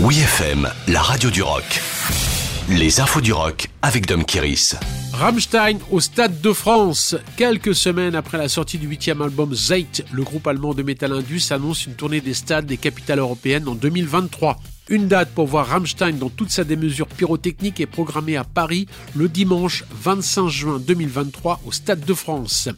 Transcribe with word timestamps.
Oui 0.00 0.20
FM, 0.20 0.70
la 0.86 1.02
radio 1.02 1.28
du 1.28 1.42
rock. 1.42 1.64
Les 2.68 3.00
infos 3.00 3.20
du 3.20 3.32
rock 3.32 3.66
avec 3.82 4.06
Dom 4.06 4.24
Kiris. 4.24 4.76
Rammstein 5.12 5.78
au 5.90 5.98
Stade 5.98 6.40
de 6.40 6.52
France. 6.52 7.16
Quelques 7.36 7.74
semaines 7.74 8.14
après 8.14 8.38
la 8.38 8.48
sortie 8.48 8.78
du 8.78 8.86
huitième 8.86 9.22
album 9.22 9.52
Zeit, 9.56 10.04
le 10.12 10.22
groupe 10.22 10.46
allemand 10.46 10.72
de 10.72 10.84
Metal 10.84 11.12
Indus 11.12 11.42
annonce 11.50 11.86
une 11.86 11.94
tournée 11.94 12.20
des 12.20 12.34
stades 12.34 12.66
des 12.66 12.76
capitales 12.76 13.18
européennes 13.18 13.66
en 13.66 13.74
2023. 13.74 14.60
Une 14.90 15.06
date 15.06 15.34
pour 15.34 15.46
voir 15.46 15.66
Rammstein 15.66 16.12
dans 16.16 16.30
toute 16.30 16.48
sa 16.48 16.64
démesure 16.64 17.08
pyrotechnique 17.08 17.78
est 17.78 17.84
programmée 17.86 18.38
à 18.38 18.44
Paris 18.44 18.86
le 19.14 19.28
dimanche 19.28 19.84
25 19.90 20.48
juin 20.48 20.78
2023 20.78 21.60
au 21.66 21.72
Stade 21.72 22.06
de 22.06 22.14
France. 22.14 22.70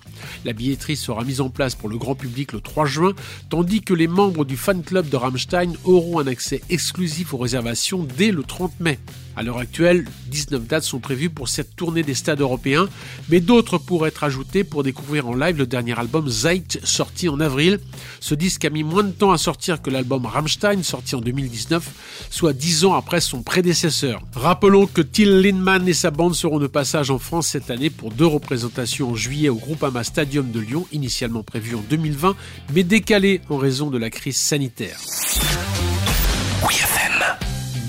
La 0.44 0.52
billetterie 0.52 0.96
sera 0.96 1.22
mise 1.22 1.40
en 1.40 1.50
place 1.50 1.76
pour 1.76 1.88
le 1.88 1.98
grand 1.98 2.16
public 2.16 2.52
le 2.52 2.61
3 2.61 2.84
juin, 2.86 3.12
tandis 3.48 3.80
que 3.80 3.94
les 3.94 4.08
membres 4.08 4.44
du 4.44 4.57
fan 4.57 4.82
club 4.82 5.08
de 5.08 5.16
Rammstein 5.16 5.75
auront 5.84 6.18
un 6.18 6.26
accès 6.26 6.62
exclusif 6.68 7.32
aux 7.32 7.38
réservations 7.38 8.02
dès 8.02 8.32
le 8.32 8.43
30 8.43 8.80
mai. 8.80 8.99
À 9.36 9.44
l'heure 9.44 9.58
actuelle, 9.58 10.07
19 10.27 10.66
dates 10.66 10.82
sont 10.82 10.99
prévues 10.99 11.30
pour 11.30 11.49
cette 11.49 11.77
tournée 11.77 12.02
des 12.02 12.14
stades 12.14 12.40
européens, 12.40 12.88
mais 13.29 13.40
d'autres 13.40 13.79
pourraient 13.79 14.08
être 14.08 14.24
ajoutées 14.24 14.64
pour 14.64 14.82
découvrir 14.82 15.29
en 15.29 15.35
live 15.35 15.57
le 15.57 15.66
dernier 15.66 15.96
album 15.99 16.29
Zeit 16.29 16.80
sorti 16.82 17.29
en 17.29 17.38
avril. 17.38 17.79
Ce 18.18 18.35
disque 18.35 18.64
a 18.64 18.71
mis 18.71 18.82
moins 18.82 19.04
de 19.04 19.13
temps 19.13 19.30
à 19.30 19.38
sortir 19.38 19.80
que 19.80 19.88
l'album 19.88 20.27
Rammstein 20.27 20.82
sorti 20.82 21.14
en 21.14 21.21
2019 21.21 21.88
soit 22.31 22.53
dix 22.53 22.85
ans 22.85 22.95
après 22.95 23.21
son 23.21 23.43
prédécesseur. 23.43 24.21
Rappelons 24.35 24.86
que 24.86 25.00
Till 25.00 25.41
Lindemann 25.41 25.86
et 25.89 25.95
sa 25.95 26.11
bande 26.11 26.35
seront 26.35 26.58
de 26.58 26.67
passage 26.67 27.11
en 27.11 27.18
France 27.18 27.49
cette 27.49 27.71
année 27.71 27.91
pour 27.91 28.11
deux 28.11 28.27
représentations 28.27 29.11
en 29.11 29.14
juillet 29.17 29.49
au 29.49 29.57
Groupama 29.57 30.05
Stadium 30.05 30.50
de 30.50 30.61
Lyon, 30.61 30.86
initialement 30.93 31.43
prévues 31.43 31.77
en 31.77 31.85
2020, 31.89 32.34
mais 32.75 32.83
décalées 32.83 33.41
en 33.48 33.56
raison 33.56 33.91
de 33.91 33.98
la 33.98 34.11
crise 34.11 34.36
sanitaire. 34.36 34.98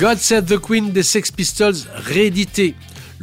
God 0.01 0.17
Save 0.17 0.45
the 0.45 0.57
Queen 0.57 0.91
des 0.91 1.03
Sex 1.03 1.29
Pistols 1.29 1.75
réédité. 1.93 2.73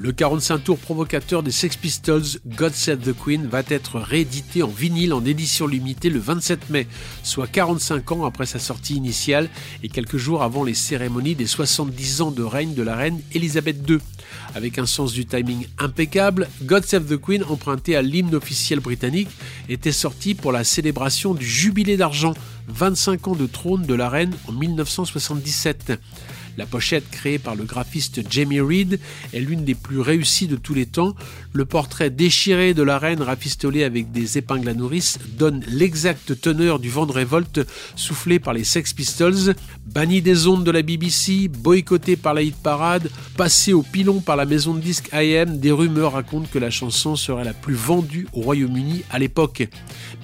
Le 0.00 0.12
45 0.12 0.62
tours 0.62 0.78
provocateur 0.78 1.42
des 1.42 1.50
Sex 1.50 1.76
Pistols, 1.76 2.22
God 2.46 2.72
Save 2.72 2.98
the 2.98 3.12
Queen, 3.12 3.48
va 3.48 3.64
être 3.68 3.98
réédité 3.98 4.62
en 4.62 4.68
vinyle 4.68 5.12
en 5.12 5.24
édition 5.24 5.66
limitée 5.66 6.08
le 6.08 6.20
27 6.20 6.70
mai, 6.70 6.86
soit 7.24 7.48
45 7.48 8.12
ans 8.12 8.24
après 8.24 8.46
sa 8.46 8.60
sortie 8.60 8.94
initiale 8.94 9.48
et 9.82 9.88
quelques 9.88 10.16
jours 10.16 10.44
avant 10.44 10.62
les 10.62 10.74
cérémonies 10.74 11.34
des 11.34 11.48
70 11.48 12.20
ans 12.20 12.30
de 12.30 12.44
règne 12.44 12.74
de 12.74 12.84
la 12.84 12.94
reine 12.94 13.20
Elisabeth 13.34 13.78
II. 13.90 13.98
Avec 14.54 14.78
un 14.78 14.86
sens 14.86 15.12
du 15.12 15.26
timing 15.26 15.66
impeccable, 15.78 16.48
God 16.62 16.84
Save 16.84 17.06
the 17.06 17.20
Queen, 17.20 17.42
emprunté 17.42 17.96
à 17.96 18.02
l'hymne 18.02 18.36
officiel 18.36 18.78
britannique, 18.78 19.30
était 19.68 19.90
sorti 19.90 20.36
pour 20.36 20.52
la 20.52 20.62
célébration 20.62 21.34
du 21.34 21.44
jubilé 21.44 21.96
d'argent, 21.96 22.34
25 22.68 23.26
ans 23.26 23.34
de 23.34 23.46
trône 23.46 23.84
de 23.84 23.94
la 23.94 24.08
reine 24.08 24.36
en 24.46 24.52
1977. 24.52 25.98
La 26.58 26.66
pochette 26.66 27.08
créée 27.08 27.38
par 27.38 27.54
le 27.54 27.62
graphiste 27.62 28.20
Jamie 28.28 28.58
Reed 28.60 28.98
est 29.32 29.38
l'une 29.38 29.64
des 29.64 29.76
plus 29.76 30.00
réussies 30.00 30.48
de 30.48 30.56
tous 30.56 30.74
les 30.74 30.86
temps. 30.86 31.14
Le 31.52 31.64
portrait 31.64 32.10
déchiré 32.10 32.74
de 32.74 32.82
la 32.82 32.98
reine 32.98 33.22
rafistolée 33.22 33.84
avec 33.84 34.10
des 34.10 34.38
épingles 34.38 34.68
à 34.68 34.74
nourrice 34.74 35.20
donne 35.38 35.62
l'exacte 35.68 36.40
teneur 36.40 36.80
du 36.80 36.90
vent 36.90 37.06
de 37.06 37.12
révolte 37.12 37.60
soufflé 37.94 38.40
par 38.40 38.54
les 38.54 38.64
Sex 38.64 38.92
Pistols. 38.92 39.54
Banni 39.86 40.20
des 40.20 40.48
ondes 40.48 40.64
de 40.64 40.72
la 40.72 40.82
BBC, 40.82 41.46
boycotté 41.46 42.16
par 42.16 42.34
la 42.34 42.42
hit 42.42 42.56
parade, 42.56 43.08
passé 43.36 43.72
au 43.72 43.82
pilon 43.82 44.18
par 44.18 44.34
la 44.34 44.44
maison 44.44 44.74
de 44.74 44.80
disques 44.80 45.10
IM, 45.12 45.58
des 45.60 45.70
rumeurs 45.70 46.14
racontent 46.14 46.48
que 46.52 46.58
la 46.58 46.70
chanson 46.70 47.14
serait 47.14 47.44
la 47.44 47.54
plus 47.54 47.74
vendue 47.74 48.26
au 48.32 48.40
Royaume-Uni 48.40 49.04
à 49.12 49.20
l'époque. 49.20 49.68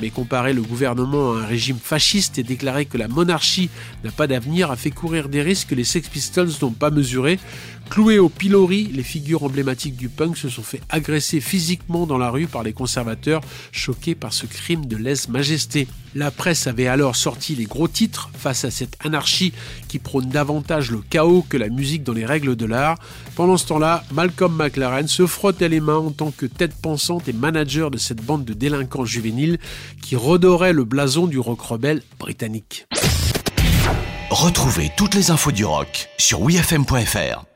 Mais 0.00 0.10
comparer 0.10 0.52
le 0.52 0.62
gouvernement 0.62 1.34
à 1.34 1.42
un 1.42 1.46
régime 1.46 1.78
fasciste 1.80 2.38
et 2.38 2.42
déclarer 2.42 2.86
que 2.86 2.98
la 2.98 3.06
monarchie 3.06 3.70
n'a 4.02 4.10
pas 4.10 4.26
d'avenir 4.26 4.72
a 4.72 4.76
fait 4.76 4.90
courir 4.90 5.28
des 5.28 5.40
risques 5.40 5.68
que 5.68 5.76
les 5.76 5.84
Sex 5.84 6.08
Pistols 6.08 6.23
Pistols 6.24 6.52
n'ont 6.62 6.70
pas 6.70 6.88
mesuré. 6.88 7.38
Cloués 7.90 8.18
au 8.18 8.30
pilori, 8.30 8.84
les 8.84 9.02
figures 9.02 9.42
emblématiques 9.42 9.94
du 9.94 10.08
punk 10.08 10.38
se 10.38 10.48
sont 10.48 10.62
fait 10.62 10.80
agresser 10.88 11.38
physiquement 11.38 12.06
dans 12.06 12.16
la 12.16 12.30
rue 12.30 12.46
par 12.46 12.62
les 12.62 12.72
conservateurs, 12.72 13.42
choqués 13.72 14.14
par 14.14 14.32
ce 14.32 14.46
crime 14.46 14.86
de 14.86 14.96
lèse-majesté. 14.96 15.86
La 16.14 16.30
presse 16.30 16.66
avait 16.66 16.86
alors 16.86 17.14
sorti 17.14 17.54
les 17.54 17.66
gros 17.66 17.88
titres 17.88 18.30
face 18.32 18.64
à 18.64 18.70
cette 18.70 18.96
anarchie 19.04 19.52
qui 19.86 19.98
prône 19.98 20.30
davantage 20.30 20.90
le 20.90 21.02
chaos 21.10 21.44
que 21.46 21.58
la 21.58 21.68
musique 21.68 22.04
dans 22.04 22.14
les 22.14 22.24
règles 22.24 22.56
de 22.56 22.64
l'art. 22.64 22.96
Pendant 23.36 23.58
ce 23.58 23.66
temps-là, 23.66 24.02
Malcolm 24.12 24.56
McLaren 24.56 25.06
se 25.06 25.26
frottait 25.26 25.68
les 25.68 25.80
mains 25.80 25.98
en 25.98 26.10
tant 26.10 26.30
que 26.30 26.46
tête 26.46 26.74
pensante 26.74 27.28
et 27.28 27.34
manager 27.34 27.90
de 27.90 27.98
cette 27.98 28.24
bande 28.24 28.46
de 28.46 28.54
délinquants 28.54 29.04
juvéniles 29.04 29.58
qui 30.00 30.16
redorait 30.16 30.72
le 30.72 30.84
blason 30.84 31.26
du 31.26 31.38
rock 31.38 31.60
rebelle 31.60 32.02
britannique. 32.18 32.86
Retrouvez 34.30 34.90
toutes 34.96 35.14
les 35.14 35.30
infos 35.30 35.52
du 35.52 35.64
rock 35.64 36.08
sur 36.18 36.40
wfm.fr. 36.40 37.53